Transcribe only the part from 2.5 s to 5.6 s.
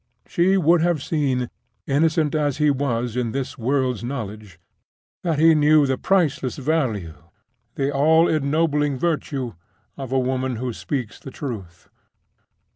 he was in this world's knowledge, that he